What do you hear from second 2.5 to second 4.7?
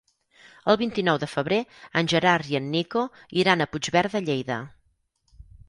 i en Nico iran a Puigverd de Lleida.